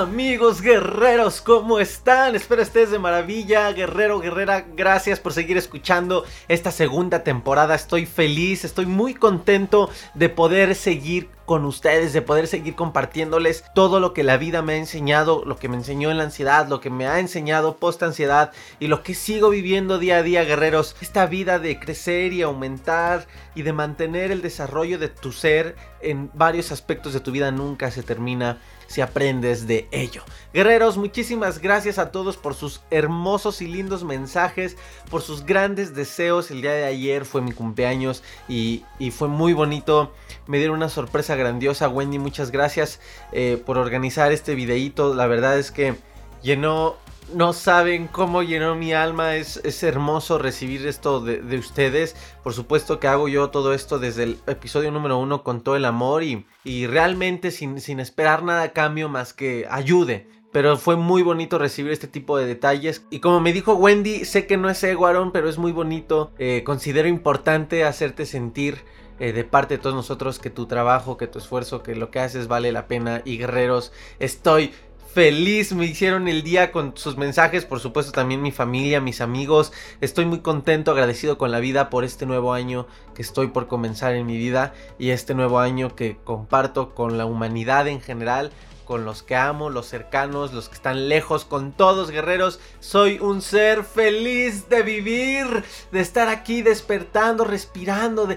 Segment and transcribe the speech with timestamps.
[0.00, 2.34] Amigos guerreros, ¿cómo están?
[2.34, 3.70] Espero estés de maravilla.
[3.70, 7.74] Guerrero, guerrera, gracias por seguir escuchando esta segunda temporada.
[7.74, 13.98] Estoy feliz, estoy muy contento de poder seguir con ustedes, de poder seguir compartiéndoles todo
[13.98, 16.80] lo que la vida me ha enseñado, lo que me enseñó en la ansiedad, lo
[16.80, 20.94] que me ha enseñado post ansiedad y lo que sigo viviendo día a día, guerreros.
[21.00, 26.30] Esta vida de crecer y aumentar y de mantener el desarrollo de tu ser en
[26.34, 30.24] varios aspectos de tu vida nunca se termina si aprendes de ello.
[30.52, 34.76] Guerreros, muchísimas gracias a todos por sus hermosos y lindos mensajes,
[35.10, 36.50] por sus grandes deseos.
[36.50, 40.12] El día de ayer fue mi cumpleaños y, fue muy bonito.
[40.48, 41.88] Me dieron una sorpresa grandiosa.
[41.88, 43.00] Wendy, muchas gracias
[43.32, 45.14] eh, por organizar este videíto.
[45.14, 45.96] La verdad es que
[46.42, 46.96] llenó
[47.34, 49.36] no saben cómo llenó mi alma.
[49.36, 52.16] Es, hermoso recibir esto de, ustedes.
[52.42, 55.84] Por supuesto que hago yo todo esto desde el episodio número uno con todo el
[55.84, 60.28] amor y, y realmente sin, sin esperar nada cambio más que ayude.
[60.52, 63.04] Pero fue muy bonito recibir este tipo de detalles.
[63.10, 66.32] Y como me dijo Wendy, sé que no es ego, pero es muy bonito.
[66.38, 68.78] Eh, considero importante hacerte sentir
[69.20, 72.18] eh, de parte de todos nosotros que tu trabajo, que tu esfuerzo, que lo que
[72.18, 73.22] haces vale la pena.
[73.24, 74.72] Y guerreros, estoy
[75.12, 79.72] feliz, me hicieron el día con sus mensajes, por supuesto también mi familia, mis amigos.
[80.00, 84.14] Estoy muy contento, agradecido con la vida por este nuevo año que estoy por comenzar
[84.14, 88.52] en mi vida y este nuevo año que comparto con la humanidad en general
[88.90, 92.58] con los que amo, los cercanos, los que están lejos, con todos guerreros.
[92.80, 95.62] Soy un ser feliz de vivir,
[95.92, 98.36] de estar aquí despertando, respirando, de,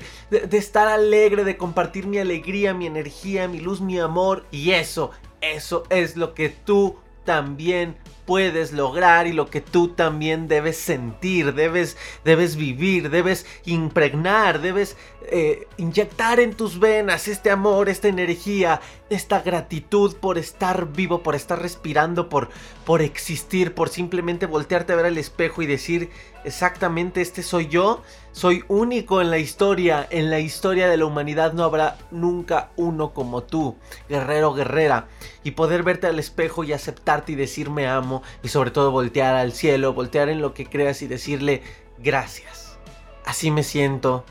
[0.52, 4.46] estar alegre, de compartir mi alegría, mi energía, mi luz, mi amor.
[4.52, 5.09] Y eso,
[5.41, 7.95] eso es lo que tú también
[8.25, 14.95] puedes lograr y lo que tú también debes sentir, debes, debes vivir, debes impregnar, debes
[15.29, 21.35] eh, inyectar en tus venas este amor, esta energía, esta gratitud por estar vivo, por
[21.35, 22.50] estar respirando, por,
[22.85, 26.09] por existir, por simplemente voltearte a ver al espejo y decir
[26.44, 31.53] exactamente este soy yo, soy único en la historia, en la historia de la humanidad
[31.53, 33.75] no habrá nunca uno como tú,
[34.09, 35.07] guerrero, guerrera,
[35.43, 39.35] y poder verte al espejo y aceptarte y decir me amo y sobre todo voltear
[39.35, 41.61] al cielo, voltear en lo que creas y decirle
[41.99, 42.77] gracias.
[43.25, 44.25] Así me siento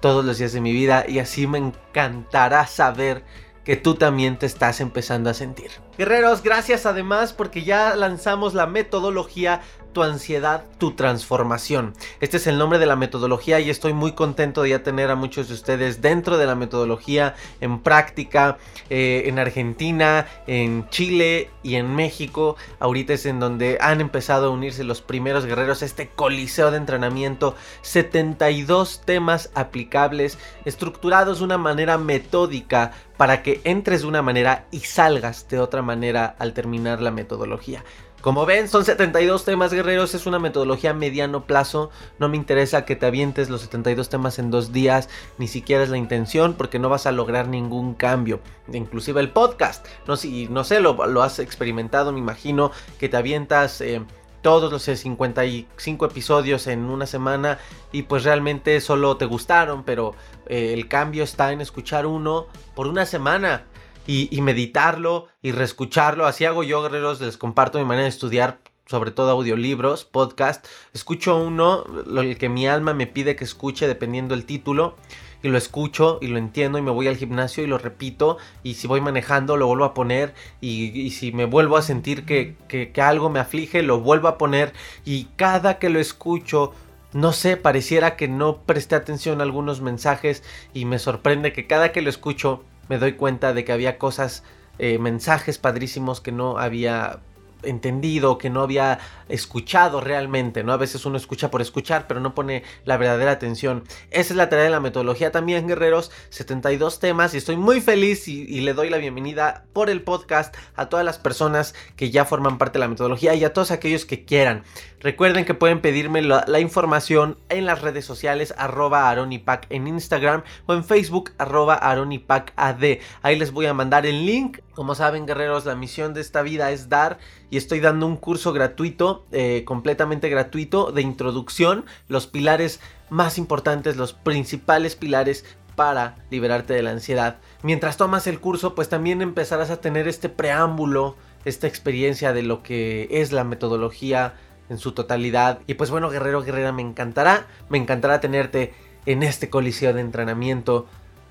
[0.00, 3.24] todos los días de mi vida y así me encantará saber
[3.64, 5.70] que tú también te estás empezando a sentir.
[5.98, 11.94] Guerreros, gracias además porque ya lanzamos la metodología tu ansiedad, tu transformación.
[12.20, 15.16] Este es el nombre de la metodología y estoy muy contento de ya tener a
[15.16, 18.58] muchos de ustedes dentro de la metodología en práctica
[18.90, 22.56] eh, en Argentina, en Chile y en México.
[22.78, 27.56] Ahorita es en donde han empezado a unirse los primeros guerreros este coliseo de entrenamiento.
[27.82, 34.80] 72 temas aplicables, estructurados de una manera metódica para que entres de una manera y
[34.80, 37.84] salgas de otra manera al terminar la metodología.
[38.20, 41.90] Como ven, son 72 temas guerreros, es una metodología a mediano plazo.
[42.18, 45.08] No me interesa que te avientes los 72 temas en dos días,
[45.38, 48.40] ni siquiera es la intención, porque no vas a lograr ningún cambio.
[48.72, 53.80] Inclusive el podcast, no, si, no sé, lo, has experimentado, me imagino que te avientas...
[53.80, 54.02] Eh,
[54.40, 57.58] todos los 55 episodios en una semana
[57.90, 60.14] y pues realmente solo te gustaron, pero
[60.46, 62.46] eh, el cambio está en escuchar uno
[62.76, 63.64] por una semana
[64.08, 66.26] y, meditarlo y reescucharlo.
[66.26, 70.66] Así hago yo, guerreros, les comparto mi manera de estudiar, sobre todo audiolibros, podcast.
[70.94, 71.84] Escucho uno,
[72.16, 74.96] el que mi alma me pide que escuche dependiendo el título.
[75.40, 78.74] y lo escucho y lo entiendo y me voy al gimnasio y lo repito y
[78.74, 82.90] si voy manejando lo vuelvo a poner y, si me vuelvo a sentir que, que,
[82.90, 84.72] que algo me aflige lo vuelvo a poner
[85.04, 86.72] y cada que lo escucho
[87.12, 90.42] no sé, pareciera que no presté atención a algunos mensajes
[90.74, 94.44] y me sorprende que cada que lo escucho me doy cuenta de que había cosas,
[94.78, 97.20] eh, mensajes padrísimos que no había
[97.62, 100.72] entendido, que no había escuchado realmente, ¿no?
[100.72, 103.84] A veces uno escucha por escuchar, pero no pone la verdadera atención.
[104.10, 106.10] Esa es la tarea de la metodología también, guerreros.
[106.30, 110.88] 72 temas y estoy muy feliz y, le doy la bienvenida por el podcast a
[110.88, 114.24] todas las personas que ya forman parte de la metodología y a todos aquellos que
[114.24, 114.64] quieran.
[115.00, 120.74] Recuerden que pueden pedirme la, información en las redes sociales arroba aronipac en Instagram o
[120.74, 122.82] en Facebook arroba aronipacad.
[123.22, 124.58] Ahí les voy a mandar el link.
[124.78, 127.18] Como saben guerreros, la misión de esta vida es dar
[127.50, 132.78] y estoy dando un curso gratuito, eh, completamente gratuito, de introducción, los pilares
[133.10, 135.44] más importantes, los principales pilares
[135.74, 137.38] para liberarte de la ansiedad.
[137.64, 142.62] Mientras tomas el curso, pues también empezarás a tener este preámbulo, esta experiencia de lo
[142.62, 144.34] que es la metodología
[144.68, 145.58] en su totalidad.
[145.66, 148.74] Y pues bueno, guerrero, guerrera, me encantará, me encantará tenerte
[149.06, 150.86] en este coliseo de entrenamiento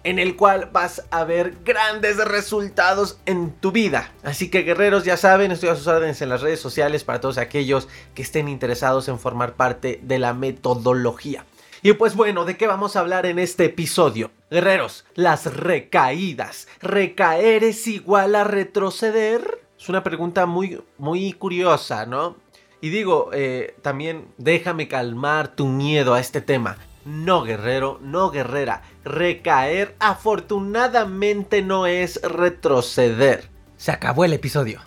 [0.08, 4.14] en el cual vas a ver grandes resultados en tu vida.
[4.24, 7.38] Así que guerreros, ya saben, estoy a sus órdenes en las redes sociales para todos
[7.38, 11.46] aquellos que estén interesados en formar parte de la metodología.
[11.82, 14.32] Y pues bueno, ¿de qué vamos a hablar en este episodio?
[14.50, 16.70] Guerreros, las recaídas.
[16.80, 19.62] ¿Recaer es igual a retroceder?
[19.78, 22.38] Es una pregunta muy, muy curiosa, ¿no?
[22.80, 26.78] Y digo, eh, también déjame calmar tu miedo a este tema.
[27.08, 28.82] No, guerrero, no, guerrera.
[29.06, 33.50] Recaer afortunadamente no es retroceder.
[33.78, 34.82] Se acabó el episodio.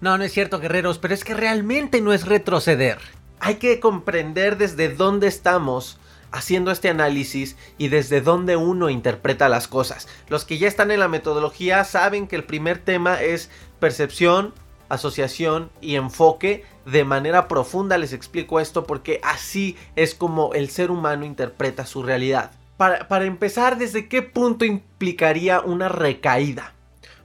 [0.00, 2.98] No, no es cierto, guerreros, pero es que realmente no es retroceder.
[3.38, 6.00] Hay que comprender desde dónde estamos
[6.32, 10.08] haciendo este análisis y desde dónde uno interpreta las cosas.
[10.28, 13.48] Los que ya están en la metodología saben que el primer tema es
[13.78, 14.54] percepción,
[14.88, 20.90] asociación y enfoque de manera profunda les explico esto porque así es como el ser
[20.90, 22.52] humano interpreta su realidad.
[22.76, 26.74] Para, para, empezar, ¿desde qué punto implicaría una recaída?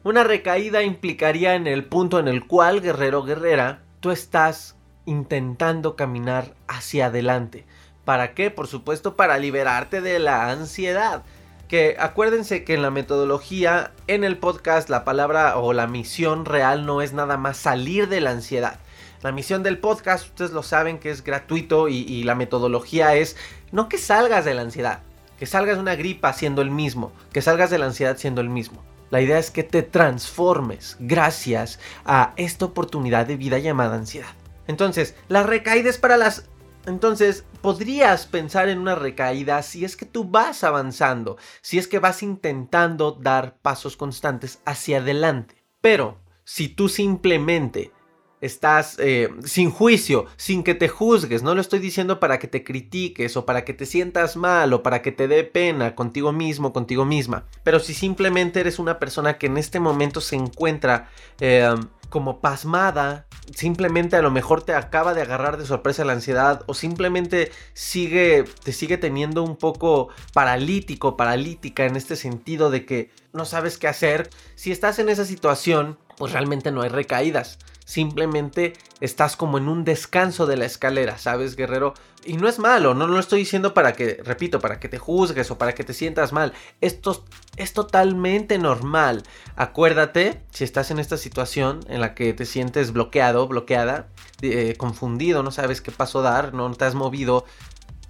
[0.04, 4.76] Una recaída implicaría en el punto en el cual, guerrero guerrera, tú estás
[5.06, 7.66] intentando caminar hacia adelante.
[8.06, 8.52] ¿Para qué?
[8.52, 11.24] Por supuesto, para liberarte de la ansiedad
[11.70, 16.86] que acuérdense que en la metodología, en el podcast, la palabra o la misión real
[16.88, 18.80] no es nada más salir de la ansiedad.
[19.22, 23.36] La misión del podcast, ustedes lo saben que es gratuito y, la metodología es
[23.72, 25.02] no que salgas de la ansiedad,
[25.38, 28.50] que salgas de una gripa siendo el mismo, que salgas de la ansiedad siendo el
[28.50, 28.82] mismo.
[29.10, 34.34] La idea es que te transformes gracias a esta oportunidad de vida llamada ansiedad.
[34.68, 36.46] Entonces, la recaída es para las
[36.86, 42.00] entonces, podrías pensar en una recaída si es que tú vas avanzando, si es que
[42.00, 45.64] vas intentando dar pasos constantes hacia adelante.
[45.82, 47.92] Pero, si tú simplemente
[48.42, 52.64] estás eh, sin juicio, sin que te juzgues, no lo estoy diciendo para que te
[52.64, 56.74] critiques o para que te sientas mal o para que te dé pena contigo mismo,
[56.74, 61.10] contigo misma, pero si simplemente eres una persona que en este momento se encuentra
[61.40, 61.70] eh,
[62.10, 66.74] como pasmada, simplemente a lo mejor te acaba de agarrar de sorpresa la ansiedad o
[66.74, 73.46] simplemente sigue te sigue teniendo un poco paralítico, paralítica en este sentido de que no
[73.46, 74.30] sabes qué hacer.
[74.56, 77.60] Si estás en esa situación, pues realmente no hay recaídas
[77.90, 81.96] simplemente estás como en un descanso de la escalera, ¿sabes, guerrero?
[82.24, 85.50] Y no es malo, no lo estoy diciendo para que, repito, para que te juzgues
[85.50, 86.54] o para que te sientas mal.
[86.82, 87.26] Esto
[87.58, 89.24] es totalmente normal.
[89.56, 94.10] Acuérdate, si estás en esta situación en la que te sientes bloqueado, bloqueada,
[94.44, 97.46] eh, confundido, no sabes qué paso dar, no te has movido,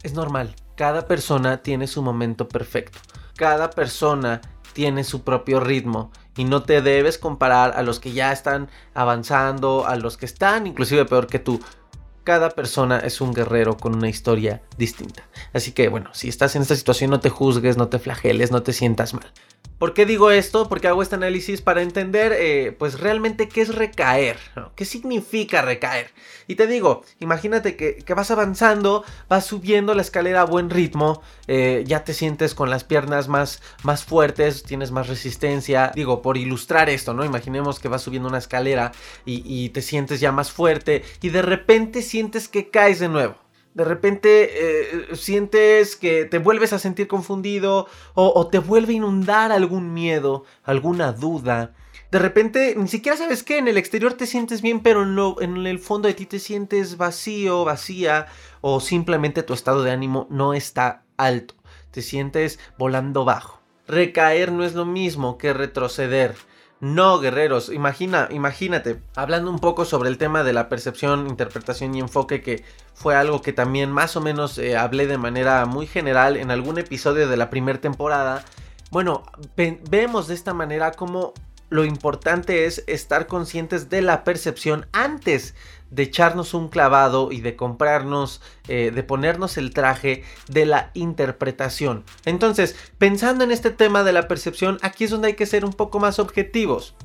[0.03, 0.55] es normal.
[0.75, 2.99] Cada persona tiene su momento perfecto.
[3.37, 4.41] Cada persona
[4.73, 9.85] tiene su propio ritmo y no te debes comparar a los que ya están avanzando,
[9.85, 11.59] a los que están inclusive peor que tú.
[12.23, 15.23] Cada persona es un guerrero con una historia distinta.
[15.51, 18.63] Así que bueno, si estás en esta situación no te juzgues, no te flageles, no
[18.63, 19.29] te sientas mal.
[19.79, 20.67] ¿Por qué digo esto?
[20.67, 24.37] Porque hago este análisis para entender, eh, pues realmente qué es recaer,
[24.75, 26.11] qué significa recaer.
[26.47, 31.85] Y te digo, imagínate que, vas avanzando, vas subiendo la escalera a buen ritmo, eh,
[31.87, 35.93] ya te sientes con las piernas más, más fuertes, tienes más resistencia.
[35.95, 37.23] Digo, por ilustrar esto, ¿no?
[37.23, 38.91] Imaginemos que vas subiendo una escalera
[39.25, 43.37] y, y te sientes ya más fuerte y de repente sientes que caes de nuevo
[43.73, 49.51] de repente eh, sientes que te vuelves a sentir confundido o, te vuelve a inundar
[49.51, 51.73] algún miedo, alguna duda.
[52.11, 55.67] De repente ni siquiera sabes qué, en el exterior te sientes bien, pero en, en
[55.67, 58.27] el fondo de ti te sientes vacío, vacía
[58.61, 61.53] o simplemente tu estado de ánimo no está alto.
[61.91, 63.61] te sientes volando bajo.
[63.87, 66.35] Recaer no es lo mismo que retroceder.
[66.81, 71.99] No, guerreros, imagina, imagínate, hablando un poco sobre el tema de la percepción, interpretación y
[71.99, 76.37] enfoque, que fue algo que también más o menos eh, hablé de manera muy general
[76.37, 78.45] en algún episodio de la primera temporada.
[78.91, 79.23] Bueno,
[79.89, 81.33] vemos de esta manera cómo
[81.69, 85.55] lo importante es estar conscientes de la percepción antes
[85.91, 92.03] de echarnos un clavado y de comprarnos, eh, de ponernos el traje de la interpretación.
[92.25, 95.73] Entonces, pensando en este tema de la percepción, aquí es donde hay que ser un
[95.73, 96.95] poco más objetivos.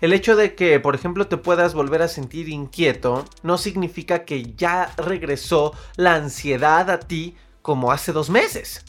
[0.00, 4.54] El hecho de que, por ejemplo, te puedas volver a sentir inquieto no significa que
[4.54, 8.84] ya regresó la ansiedad a ti como hace dos meses.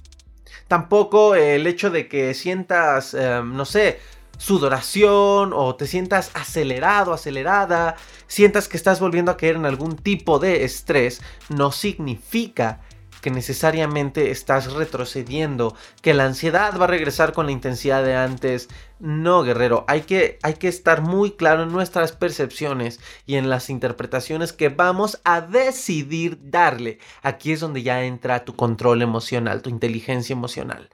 [0.69, 3.99] Tampoco el hecho de que sientas, em, no sé,
[4.41, 7.95] sudoración o te sientas acelerado, acelerada,
[8.25, 12.81] sientas que estás volviendo a caer en algún tipo de estrés, no significa
[13.21, 18.67] que necesariamente estás retrocediendo, que la ansiedad va a regresar con la intensidad de antes.
[18.99, 23.69] No, guerrero, hay que, hay que estar muy claro en nuestras percepciones y en las
[23.69, 26.97] interpretaciones que vamos a decidir darle.
[27.21, 30.89] Aquí es donde ya entra tu control emocional, tu inteligencia emocional.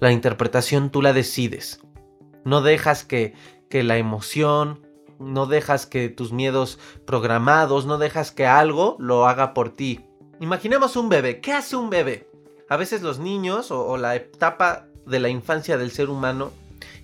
[0.00, 1.78] La interpretación tú la decides.
[2.44, 3.34] No dejas que,
[3.68, 4.80] que la emoción,
[5.18, 10.00] no dejas que tus miedos programados, no dejas que algo lo haga por ti.
[10.40, 11.40] Imaginemos un bebé.
[11.40, 12.28] ¿Qué hace un bebé?
[12.68, 16.50] A veces los niños o, o la etapa de la infancia del ser humano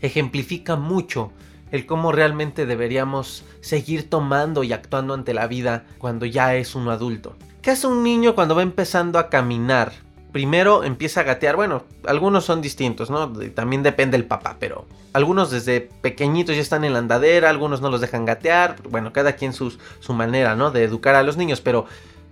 [0.00, 1.32] ejemplifica mucho
[1.70, 6.88] el cómo realmente deberíamos seguir tomando y actuando ante la vida cuando ya es un
[6.88, 7.36] adulto.
[7.62, 9.92] ¿Qué hace un niño cuando va empezando a caminar?
[10.32, 11.56] Primero empieza a gatear.
[11.56, 13.32] Bueno, algunos son distintos, ¿no?
[13.50, 17.90] También depende del papá, pero algunos desde pequeñitos ya están en la andadera, algunos no
[17.90, 18.76] los dejan gatear.
[18.88, 19.78] Bueno, cada quien su
[20.10, 20.70] manera, ¿no?
[20.70, 21.86] De educar a los niños, pero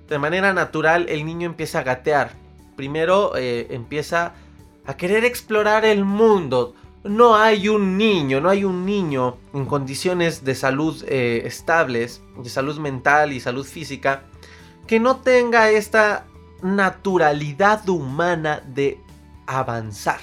[0.08, 2.32] de manera natural el niño empieza a gatear.
[2.76, 4.34] Primero eh, empieza
[4.86, 6.74] a querer explorar el mundo.
[7.04, 12.50] No hay un niño, no hay un niño en condiciones de salud eh, estables, de
[12.50, 14.24] salud mental y salud física,
[14.86, 16.26] que no tenga esta
[16.62, 19.00] naturalidad humana de
[19.46, 20.20] avanzar,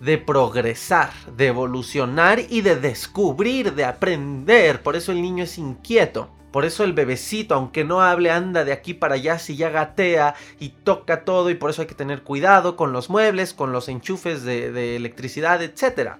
[0.00, 4.82] de progresar, de evolucionar y de descubrir, de aprender.
[4.82, 6.30] Por eso el niño es inquieto.
[6.52, 10.34] Por eso el bebecito, aunque no hable, anda de aquí para allá si ya gatea
[10.58, 13.90] y toca todo y por eso hay que tener cuidado con los muebles, con los
[13.90, 16.12] enchufes de, electricidad, etc.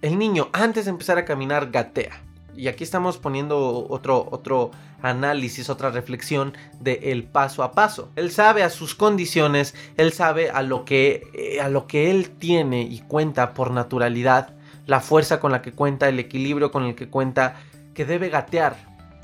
[0.00, 2.22] El niño antes de empezar a caminar gatea.
[2.56, 4.70] Y aquí estamos poniendo otro, otro
[5.02, 8.10] análisis, otra reflexión de el paso a paso.
[8.16, 12.30] Él sabe a sus condiciones, él sabe a lo que, eh, a lo que él
[12.30, 14.54] tiene y cuenta por naturalidad,
[14.86, 17.56] la fuerza con la que cuenta, el equilibrio con el que cuenta,
[17.94, 18.76] que debe gatear.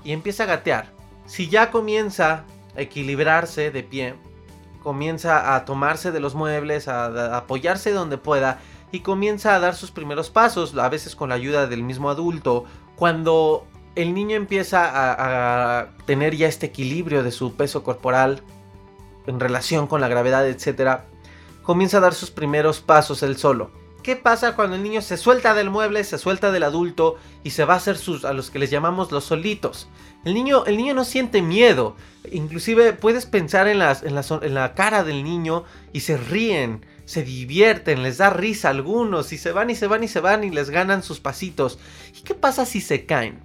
[0.05, 0.93] Y empieza a gatear.
[1.27, 2.45] Si ya comienza
[2.77, 4.15] a equilibrarse de pie,
[4.83, 8.61] comienza a tomarse de los muebles, a apoyarse donde pueda,
[8.93, 12.65] y comienza a dar sus primeros pasos, a veces con la ayuda del mismo adulto
[12.97, 18.43] cuando el niño empieza a, tener ya este equilibrio de su peso corporal
[19.27, 21.01] en relación con la gravedad, etc.,
[21.63, 23.71] comienza a dar sus primeros pasos él solo.
[24.03, 27.65] ¿Qué pasa cuando el niño se suelta del mueble, se suelta del adulto y se
[27.65, 29.89] va a hacer sus, a los que les llamamos los solitos?
[30.25, 31.97] El niño, el niño no siente miedo.
[32.31, 38.03] Inclusive puedes pensar en, en, en la cara del niño y se ríen se divierten,
[38.03, 40.51] les da risa a algunos y se van y se van y se van y
[40.51, 41.79] les ganan sus pasitos.
[42.15, 43.41] ¿Y qué pasa si se caen?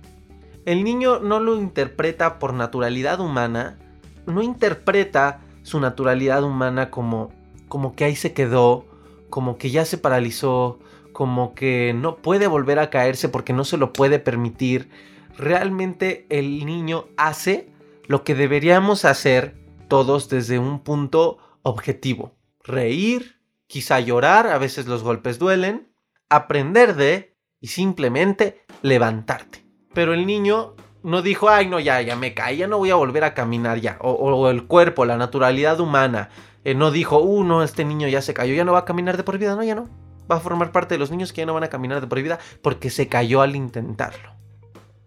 [0.65, 3.79] El niño no lo interpreta por naturalidad humana,
[4.25, 7.31] no interpreta su naturalidad humana como
[7.71, 8.85] como que ahí se quedó,
[9.29, 10.79] como que ya se paralizó,
[11.13, 14.89] como que no puede volver a caerse porque no se lo puede permitir.
[15.37, 17.71] Realmente el niño hace
[18.07, 19.55] lo que deberíamos hacer
[19.87, 22.35] todos desde un punto objetivo.
[22.61, 23.39] Reír,
[23.71, 25.93] quizá llorar, a veces los golpes duelen,
[26.29, 29.65] aprender de y simplemente levantarte.
[29.93, 32.95] Pero el niño no dijo, ay no, ya, ya me caí, ya no voy a
[32.95, 33.97] volver a caminar ya.
[34.01, 36.27] O, el cuerpo, la naturalidad humana,
[36.65, 39.15] eh, no dijo, uh, no, este niño ya se cayó, ya no va a caminar
[39.15, 39.87] de por vida, no, ya no.
[40.29, 42.21] Va a formar parte de los niños que ya no van a caminar de por
[42.21, 44.35] vida porque se cayó al intentarlo.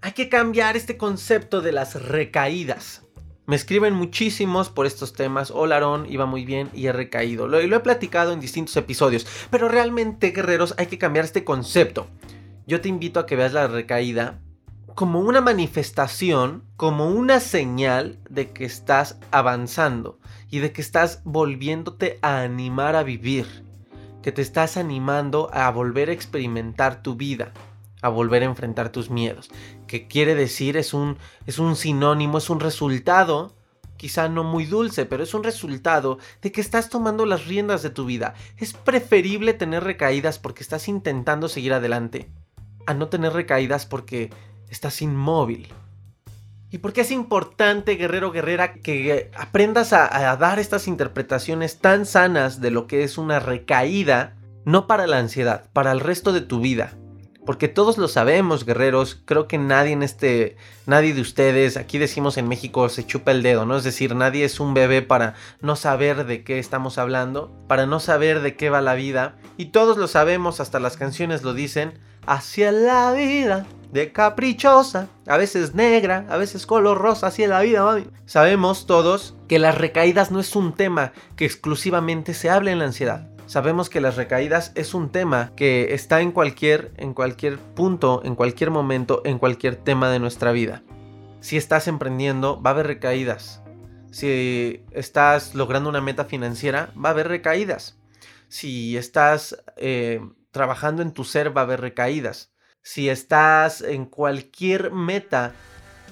[0.00, 3.03] Hay que cambiar este concepto de las recaídas.
[3.46, 5.50] Me escriben muchísimos por estos temas.
[5.50, 7.46] Hola Aaron, iba muy bien y he recaído.
[7.46, 9.26] Lo, lo he platicado en distintos episodios.
[9.50, 12.06] Pero realmente, guerreros, hay que cambiar este concepto.
[12.66, 14.40] Yo te invito a que veas la recaída
[14.94, 20.18] como una manifestación, como una señal de que estás avanzando
[20.50, 23.46] y de que estás volviéndote a animar a vivir,
[24.22, 27.52] que te estás animando a volver a experimentar tu vida
[28.04, 29.48] a volver a enfrentar tus miedos.
[29.86, 33.54] Que quiere decir es un, es un sinónimo, es un resultado
[33.96, 37.90] quizá no muy dulce, pero es un resultado de que estás tomando las riendas de
[37.90, 38.34] tu vida.
[38.58, 42.28] Es preferible tener recaídas porque estás intentando seguir adelante
[42.86, 44.30] a no tener recaídas porque
[44.68, 45.72] estás inmóvil.
[46.70, 52.04] ¿Y por qué es importante, guerrero, guerrera, que aprendas a, a, dar estas interpretaciones tan
[52.04, 54.34] sanas de lo que es una recaída?
[54.64, 56.92] No para la ansiedad, para el resto de tu vida.
[57.44, 59.20] Porque todos lo sabemos, guerreros.
[59.24, 63.42] Creo que nadie en este, nadie de ustedes, aquí decimos en México, se chupa el
[63.42, 63.76] dedo, ¿no?
[63.76, 68.00] Es decir, nadie es un bebé para no saber de qué estamos hablando, para no
[68.00, 69.36] saber de qué va la vida.
[69.56, 71.98] Y todos lo sabemos, hasta las canciones lo dicen.
[72.26, 77.84] Hacia la vida, de caprichosa, a veces negra, a veces color rosa, hacia la vida,
[77.84, 78.06] mami.
[78.26, 82.86] Sabemos todos que las recaídas no es un tema que exclusivamente se hable en la
[82.86, 83.28] ansiedad.
[83.46, 88.36] Sabemos que las recaídas es un tema que está en cualquier, en cualquier punto, en
[88.36, 90.82] cualquier momento, en cualquier tema de nuestra vida.
[91.40, 93.62] Si estás emprendiendo, va a haber recaídas.
[94.10, 97.98] Si estás logrando una meta financiera, va a haber recaídas.
[98.48, 100.20] Si estás eh,
[100.50, 102.54] trabajando en tu ser, va a haber recaídas.
[102.80, 105.52] Si estás en cualquier meta,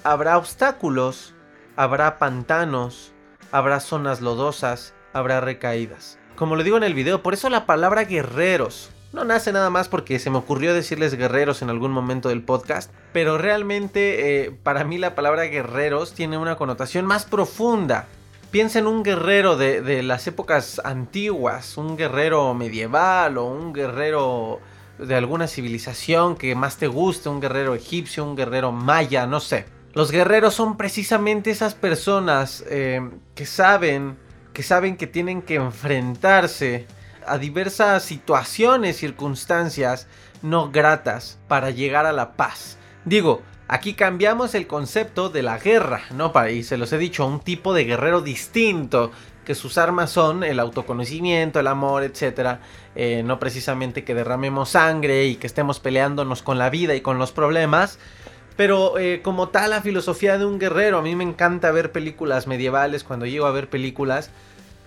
[0.03, 1.33] habrá obstáculos,
[1.75, 3.11] habrá pantanos,
[3.51, 6.19] habrá zonas lodosas, habrá recaídas.
[6.35, 8.89] Como lo digo en el video, por eso la palabra guerreros.
[9.13, 12.91] No nace nada más porque se me ocurrió decirles guerreros en algún momento del podcast,
[13.11, 18.07] pero realmente eh, para mí la palabra guerreros tiene una connotación más profunda.
[18.49, 24.59] Piensa en un guerrero de, las épocas antiguas, un guerrero medieval o un guerrero
[24.97, 29.65] de alguna civilización que más te guste, un guerrero egipcio, un guerrero maya, no sé.
[29.93, 34.17] Los guerreros son precisamente esas personas eh, que saben
[34.53, 36.87] que saben que tienen que enfrentarse
[37.25, 40.07] a diversas situaciones, circunstancias
[40.41, 42.77] no gratas para llegar a la paz.
[43.05, 46.31] Digo, aquí cambiamos el concepto de la guerra, ¿no?
[46.49, 49.11] Y se los he dicho, un tipo de guerrero distinto,
[49.45, 52.59] que sus armas son el autoconocimiento, el amor, etc.
[52.95, 57.17] Eh, no precisamente que derramemos sangre y que estemos peleándonos con la vida y con
[57.17, 57.99] los problemas.
[58.55, 62.47] Pero eh, como tal, la filosofía de un guerrero, a mí me encanta ver películas
[62.47, 64.29] medievales cuando llego a ver películas.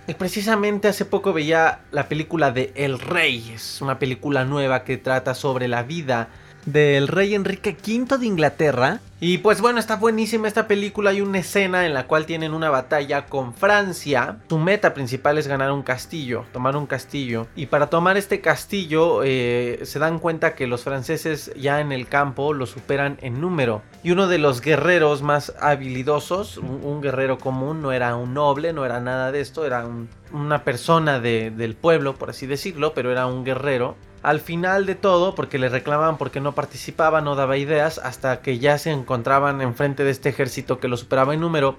[0.09, 4.99] Y precisamente hace poco veía la película de El Rey, es una película nueva que
[4.99, 6.29] trata sobre la vida
[6.67, 9.01] del rey Enrique V de Inglaterra.
[9.19, 11.09] Y pues bueno, está buenísima esta película.
[11.09, 14.37] Hay una escena en la cual tienen una batalla con Francia.
[14.51, 17.47] Su meta principal es ganar un castillo, tomar un castillo.
[17.57, 22.09] Y para tomar este castillo eh, se dan cuenta que los franceses ya en el
[22.09, 23.81] campo lo superan en número.
[24.03, 28.85] Y uno de los guerreros más habilidosos, un, guerrero común, no era un noble, no
[28.85, 29.87] era nada de esto, era
[30.33, 35.35] una persona del pueblo, por así decirlo, pero era un guerrero al final de todo,
[35.35, 40.05] porque le reclamaban porque no participaba, no daba ideas, hasta que ya se encontraban enfrente
[40.05, 41.77] de este ejército que lo superaba en número,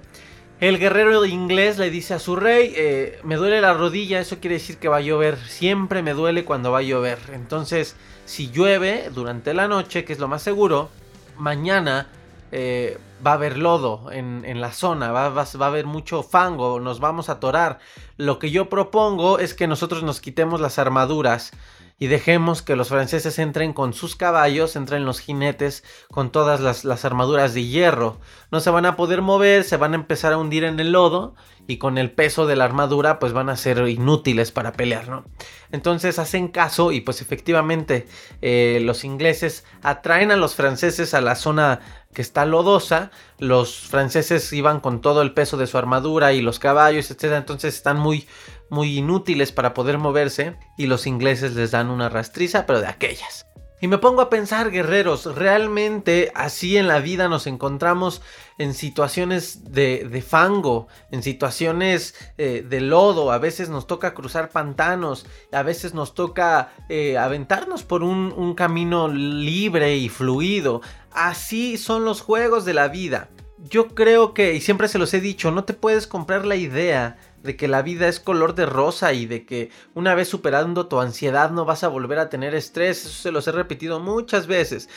[0.60, 4.54] el guerrero inglés le dice a su rey, eh, me duele la rodilla, eso quiere
[4.54, 7.18] decir que va a llover, siempre me duele cuando va a llover.
[7.32, 10.88] Entonces, si llueve durante la noche, que es lo más seguro,
[11.36, 12.08] mañana
[12.50, 16.98] eh, va a haber lodo en, la zona, va, va, a haber mucho fango, nos
[16.98, 17.78] vamos a atorar.
[18.16, 21.52] Lo que yo propongo es que nosotros nos quitemos las armaduras
[21.98, 27.04] y dejemos que los franceses entren con sus caballos, entren los jinetes con todas las,
[27.04, 28.20] armaduras de hierro.
[28.52, 31.34] No se van a poder mover, se van a empezar a hundir en el lodo
[31.66, 35.24] y con el peso de la armadura pues van a ser inútiles para pelear, ¿no?
[35.72, 38.06] Entonces hacen caso y pues efectivamente
[38.42, 41.80] eh, los ingleses atraen a los franceses a la zona
[42.14, 46.58] que está lodosa, los franceses iban con todo el peso de su armadura y los
[46.58, 47.34] caballos, etc.
[47.36, 48.26] Entonces están muy,
[48.70, 53.48] muy inútiles para poder moverse y los ingleses les dan una rastriza, pero de aquellas.
[53.80, 58.22] Y me pongo a pensar, guerreros, realmente así en la vida nos encontramos
[58.58, 65.26] en situaciones de, fango, en situaciones eh, de lodo, a veces nos toca cruzar pantanos,
[65.52, 70.80] a veces nos toca eh, aventarnos por un camino libre y fluido.
[71.12, 73.28] Así son los juegos de la vida.
[73.58, 77.16] Yo creo que, y siempre se los he dicho, no te puedes comprar la idea
[77.42, 81.00] de que la vida es color de rosa y de que una vez superando tu
[81.00, 83.04] ansiedad no vas a volver a tener estrés.
[83.04, 84.88] Eso se los he repetido muchas veces.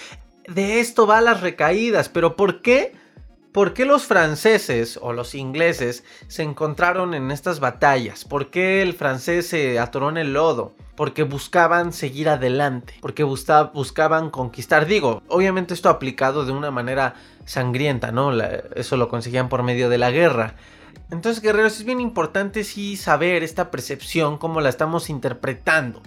[0.47, 2.93] De esto va las recaídas, pero ¿por qué?
[3.51, 8.23] ¿Por qué los franceses o los ingleses se encontraron en estas batallas?
[8.23, 10.73] ¿Por qué el francés se atoró en el lodo?
[10.95, 14.86] Porque buscaban seguir adelante, porque buscaban conquistar.
[14.86, 18.32] Digo, obviamente esto aplicado de una manera sangrienta, ¿no?
[18.75, 20.56] eso lo conseguían por medio de la guerra.
[21.12, 26.01] Entonces, guerreros, es bien importante sí saber esta percepción, cómo la estamos interpretando.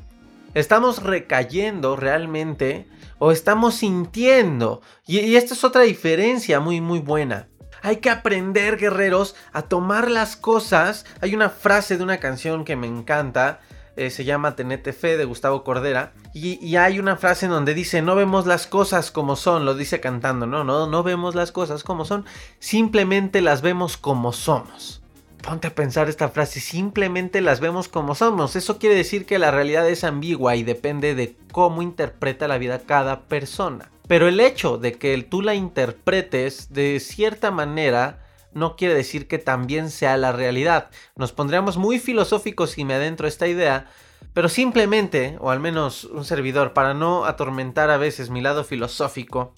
[0.54, 2.86] ¿Estamos recayendo realmente
[3.18, 4.82] o estamos sintiendo?
[5.06, 7.48] Y, esta es otra diferencia muy, muy buena.
[7.82, 11.04] Hay que aprender, guerreros, a tomar las cosas.
[11.20, 13.60] Hay una frase de una canción que me encanta.
[13.96, 16.12] Eh, se llama Tenete Fe de Gustavo Cordera.
[16.32, 20.00] Y, hay una frase en donde dice, no vemos las cosas como son, lo dice
[20.00, 22.24] cantando, no, no, no vemos las cosas como son,
[22.58, 25.00] simplemente las vemos como somos.
[25.42, 28.56] Ponte a pensar esta frase, simplemente las vemos como somos.
[28.56, 32.80] Eso quiere decir que la realidad es ambigua y depende de cómo interpreta la vida
[32.80, 33.90] cada persona.
[34.08, 38.23] Pero el hecho de que tú la interpretes de cierta manera
[38.54, 40.90] no quiere decir que también sea la realidad.
[41.16, 43.86] Nos pondríamos muy filosóficos si me adentro esta idea,
[44.32, 49.54] pero simplemente, o al menos un servidor, para no atormentar a veces mi lado filosófico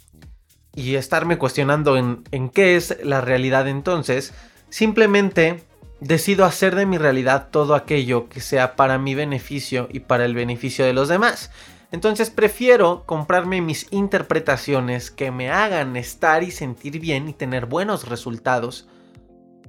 [0.74, 4.34] y estarme cuestionando en, en qué es la realidad entonces,
[4.68, 5.64] simplemente
[6.00, 10.34] decido hacer de mi realidad todo aquello que sea para mi beneficio y para el
[10.34, 11.50] beneficio de los demás.
[11.92, 18.08] Entonces prefiero comprarme mis interpretaciones que me hagan estar y sentir bien y tener buenos
[18.08, 18.88] resultados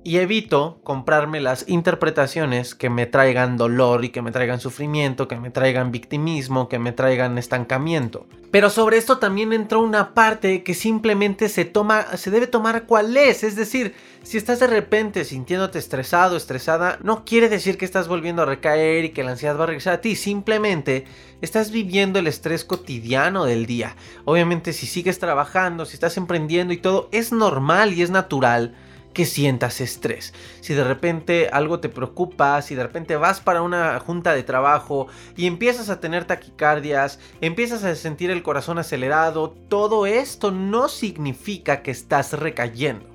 [0.03, 5.37] y evito comprarme las interpretaciones que me traigan dolor y que me traigan sufrimiento, que
[5.37, 8.25] me traigan victimismo, que me traigan estancamiento.
[8.51, 13.17] Pero sobre esto también entró una parte que simplemente se toma, se debe tomar cuál
[13.17, 18.07] es, es decir, si estás de repente sintiéndote estresado, estresada, no quiere decir que estás
[18.07, 21.05] volviendo a recaer y que la ansiedad va a regresar a ti, simplemente
[21.41, 23.95] estás viviendo el estrés cotidiano del día.
[24.23, 28.75] Obviamente si sigues trabajando, si estás emprendiendo y todo, es normal y es natural
[29.17, 30.31] que sientas estrés.
[30.61, 35.07] Si de repente algo te preocupa, si de repente vas para una junta de trabajo
[35.35, 41.81] y empiezas a tener taquicardias, empiezas a sentir el corazón acelerado, todo esto no significa
[41.81, 43.07] que estás recayendo.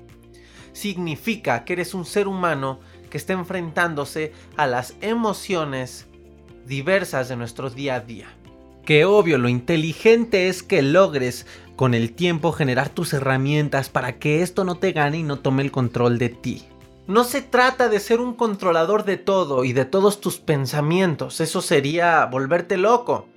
[0.73, 6.07] Significa que eres un ser humano que está enfrentándose a las emociones
[6.65, 8.27] diversas de nuestro día a día.
[8.85, 14.41] Que obvio, lo inteligente es que logres con el tiempo generar tus herramientas para que
[14.41, 16.63] esto no te gane y no tome el control de ti.
[17.07, 21.61] No se trata de ser un controlador de todo y de todos tus pensamientos, eso
[21.61, 23.27] sería volverte loco.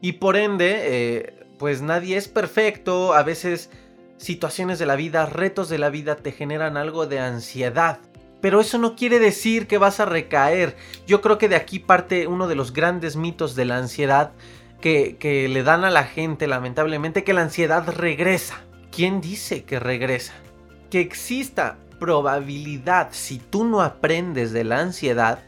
[0.00, 3.70] Y por ende, eh, pues nadie es perfecto, a veces
[4.16, 7.98] situaciones de la vida, retos de la vida te generan algo de ansiedad.
[8.40, 10.76] Pero eso no quiere decir que vas a recaer.
[11.06, 14.32] Yo creo que de aquí parte uno de los grandes mitos de la ansiedad
[14.82, 18.60] que, le dan a la gente, lamentablemente, que la ansiedad regresa.
[18.90, 20.34] ¿Quién dice que regresa?
[20.90, 25.38] Que exista probabilidad, si tú no aprendes de la ansiedad,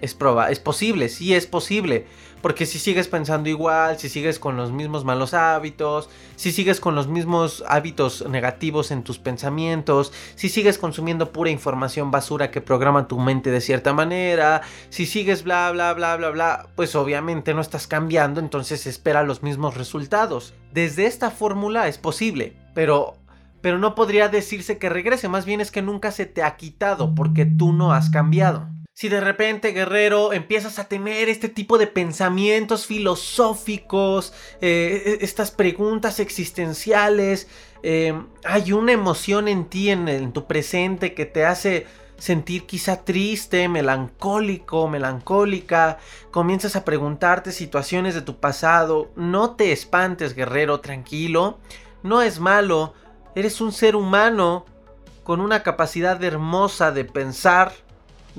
[0.00, 0.16] es,
[0.50, 2.06] es posible, sí es posible.
[2.40, 6.94] Porque si sigues pensando igual, si sigues con los mismos malos hábitos, si sigues con
[6.94, 13.08] los mismos hábitos negativos en tus pensamientos, si sigues consumiendo pura información basura que programa
[13.08, 17.60] tu mente de cierta manera, si sigues bla bla bla bla bla, pues obviamente no
[17.60, 20.54] estás cambiando, entonces espera los mismos resultados.
[20.72, 23.14] Desde esta fórmula es posible, pero
[23.60, 27.16] pero no podría decirse que regrese, más bien es que nunca se te ha quitado
[27.16, 28.68] porque tú no has cambiado
[28.98, 35.52] si de repente, guerrero, empiezas a tener este tipo de pensamientos filosóficos, eh, e, estas
[35.52, 37.46] preguntas existenciales,
[37.84, 38.12] eh,
[38.44, 43.68] hay una emoción en ti, en, en tu presente, que te hace sentir quizá triste,
[43.68, 45.98] melancólico, melancólica,
[46.32, 51.60] comienzas a preguntarte situaciones de tu pasado, no te espantes, guerrero, tranquilo,
[52.02, 52.94] no es malo,
[53.36, 54.66] eres un ser humano
[55.22, 57.72] con una capacidad hermosa de pensar,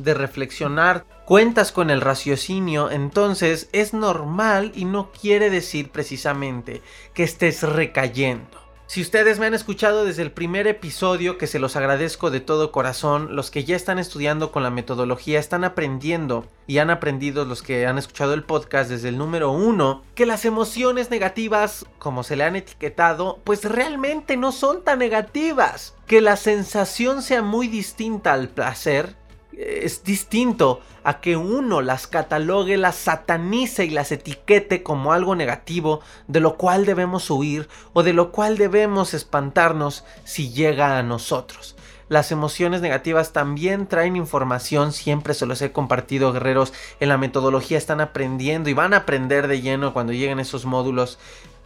[0.03, 6.81] de reflexionar, cuentas con el raciocinio, entonces es normal y no quiere decir precisamente
[7.13, 8.59] que estés recayendo.
[8.89, 12.71] Si ustedes me han escuchado desde el primer episodio, que se los agradezco de todo
[12.71, 17.61] corazón, los que ya están estudiando con la metodología están aprendiendo y han aprendido los
[17.61, 22.35] que han escuchado el podcast desde el número uno, que las emociones negativas, como se
[22.35, 25.93] le han etiquetado, pues realmente no son tan negativas.
[26.07, 29.18] Que la sensación sea muy distinta al placer
[29.51, 36.01] es distinto a que uno las catalogue, las satanice y las etiquete como algo negativo,
[36.27, 41.75] de lo cual debemos huir o de lo cual debemos espantarnos si llega a nosotros.
[42.09, 47.77] Las emociones negativas también traen información, siempre se los he compartido guerreros, en la metodología
[47.77, 51.19] están aprendiendo y van a aprender de lleno cuando lleguen esos módulos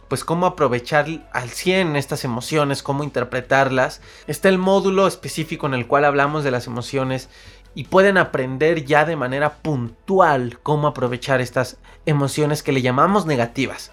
[0.08, 4.00] pues cómo aprovechar al 100 estas emociones, cómo interpretarlas.
[4.26, 7.28] Está el módulo específico en el cual hablamos de las emociones
[7.74, 13.92] y pueden aprender ya de manera puntual cómo aprovechar estas emociones que le llamamos negativas.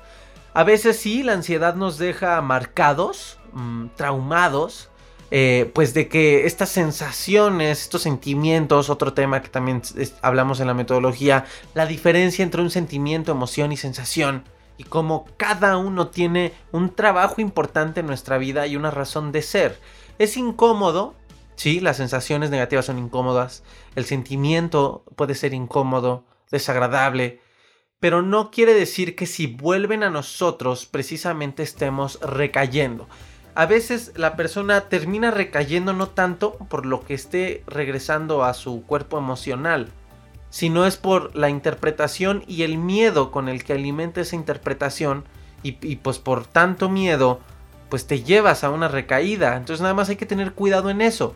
[0.54, 4.90] A veces sí, la ansiedad nos deja marcados, mm, traumados,
[5.34, 9.82] eh, pues de que estas sensaciones, estos sentimientos, otro tema que también
[10.22, 14.44] hablamos en la metodología, la diferencia entre un sentimiento, emoción y sensación,
[14.78, 19.42] y cómo cada uno tiene un trabajo importante en nuestra vida y una razón de
[19.42, 19.80] ser.
[20.20, 21.16] Es incómodo
[21.56, 23.64] Sí, las sensaciones negativas son incómodas,
[23.96, 27.40] el sentimiento puede ser incómodo, desagradable,
[28.00, 33.08] pero no quiere decir que si vuelven a nosotros precisamente estemos recayendo.
[33.54, 38.84] A veces la persona termina recayendo no tanto por lo que esté regresando a su
[38.84, 39.90] cuerpo emocional,
[40.50, 45.26] sino es por la interpretación y el miedo con el que alimenta esa interpretación
[45.64, 47.40] y, y pues por tanto miedo
[47.92, 49.56] pues te llevas a una recaída.
[49.56, 51.36] Entonces nada más hay que tener cuidado en eso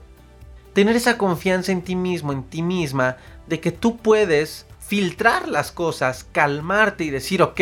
[0.76, 3.16] tener esa confianza en ti mismo, en ti misma,
[3.48, 7.62] de que tú puedes filtrar las cosas, calmarte y decir, ok,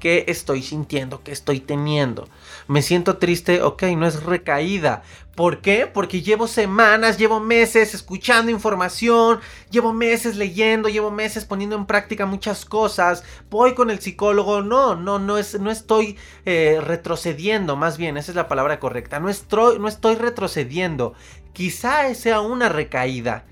[0.00, 1.22] ¿qué estoy sintiendo?
[1.22, 2.28] ¿Qué estoy teniendo?
[2.66, 5.02] Me siento triste, ok, no es recaída.
[5.36, 5.86] ¿Por qué?
[5.86, 12.26] Porque llevo semanas, llevo meses escuchando información, llevo meses leyendo, llevo meses poniendo en práctica
[12.26, 13.22] muchas cosas.
[13.48, 18.32] Voy con el psicólogo, no, no, no, es, no estoy eh, retrocediendo, más bien, esa
[18.32, 19.20] es la palabra correcta.
[19.20, 21.14] No estoy, no estoy retrocediendo.
[21.52, 23.44] Quizá sea una recaída,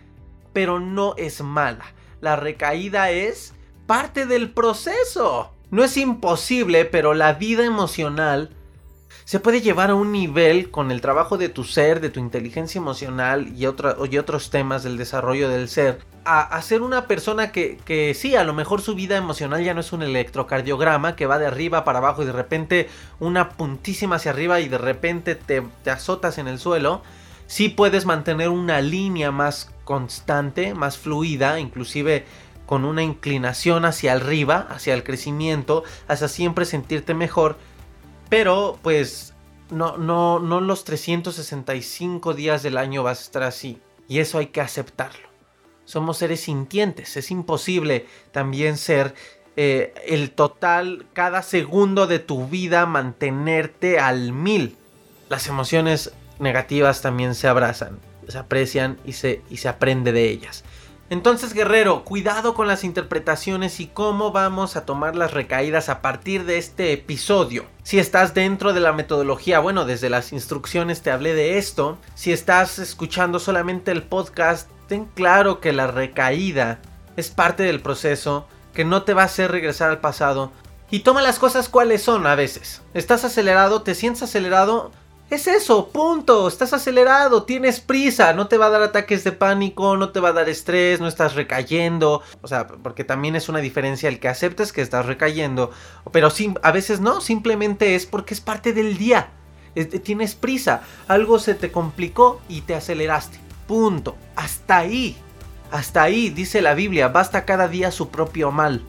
[0.52, 1.94] pero no es mala.
[2.20, 3.54] La recaída es
[3.86, 5.52] parte del proceso.
[5.70, 8.50] No es imposible, pero la vida emocional
[9.24, 12.78] se puede llevar a un nivel con el trabajo de tu ser, de tu inteligencia
[12.78, 18.36] emocional y, otros temas del desarrollo del ser, a, ser una persona que, que, sí,
[18.36, 21.84] a lo mejor su vida emocional ya no es un electrocardiograma que va de arriba
[21.84, 22.88] para abajo y de repente
[23.20, 27.02] una puntísima hacia arriba y de repente te, te azotas en el suelo.
[27.46, 32.26] Sí puedes mantener una línea más constante, más fluida, inclusive
[32.68, 37.56] con una inclinación hacia arriba, hacia el crecimiento, hacia siempre sentirte mejor
[38.28, 39.34] pero pues
[39.70, 43.80] no, no, no los 365 días del año vas a estar así.
[44.06, 45.28] Y eso hay que aceptarlo.
[45.84, 47.16] Somos seres sintientes.
[47.16, 49.14] Es imposible también ser
[49.56, 54.76] eh, el total, cada segundo de tu vida, mantenerte al mil.
[55.28, 60.64] Las emociones negativas también se abrazan, se aprecian y se, y se aprende de ellas.
[61.10, 66.44] Entonces, guerrero, cuidado con las interpretaciones y cómo vamos a tomar las recaídas a partir
[66.44, 67.64] de este episodio.
[67.82, 71.96] Si estás dentro de la metodología, bueno, desde las instrucciones te hablé de esto.
[72.14, 76.78] Si estás escuchando solamente el podcast, ten claro que la recaída
[77.16, 80.52] es parte del proceso, que no te va a hacer regresar al pasado.
[80.90, 82.82] Y toma las cosas cuales son a veces.
[82.92, 84.92] Estás acelerado, te sientes acelerado,
[85.30, 86.48] es eso, punto.
[86.48, 90.30] Estás acelerado, tienes prisa, no te va a dar ataques de pánico, no te va
[90.30, 92.22] a dar estrés, no estás recayendo.
[92.40, 95.70] O sea, porque también es una diferencia el que aceptes que estás recayendo.
[96.12, 96.30] Pero
[96.62, 99.28] a veces no, simplemente es porque es parte del día.
[100.02, 103.38] tienes prisa, algo se te complicó y te aceleraste.
[103.66, 104.16] Punto.
[104.34, 105.16] Hasta ahí.
[105.70, 108.80] Hasta ahí, dice la Biblia, basta cada día su propio mal.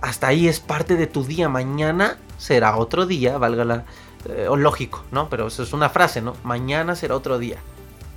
[0.00, 1.48] Hasta ahí es parte de tu día.
[1.48, 3.84] Mañana será otro día, valga la
[4.28, 5.28] eh, o lógico, ¿no?
[5.28, 6.36] Pero eso es una frase, ¿no?
[6.44, 7.58] Mañana será otro día.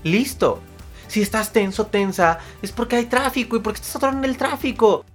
[0.04, 0.60] Listo.
[1.08, 5.06] Si estás tenso, tensa, es porque hay tráfico y porque estás atorando en el tráfico.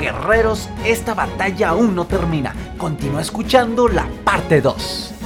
[0.00, 2.54] Guerreros, esta batalla aún no termina.
[2.76, 5.21] Continúa escuchando la parte 2.